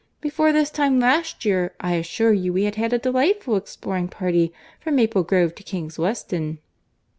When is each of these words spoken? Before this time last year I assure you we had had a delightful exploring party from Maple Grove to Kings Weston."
Before 0.19 0.51
this 0.51 0.71
time 0.71 0.99
last 0.99 1.45
year 1.45 1.75
I 1.79 1.93
assure 1.93 2.33
you 2.33 2.51
we 2.51 2.63
had 2.63 2.73
had 2.73 2.91
a 2.91 2.97
delightful 2.97 3.55
exploring 3.55 4.07
party 4.07 4.51
from 4.79 4.95
Maple 4.95 5.21
Grove 5.21 5.53
to 5.53 5.61
Kings 5.63 5.99
Weston." 5.99 6.57